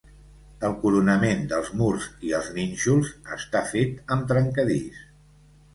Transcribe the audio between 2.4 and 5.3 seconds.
nínxols està fet amb trencadís.